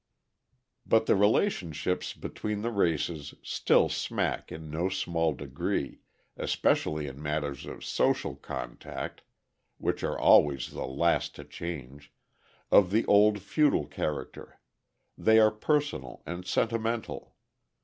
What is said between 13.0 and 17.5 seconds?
old feudal character; they are personal and sentimental.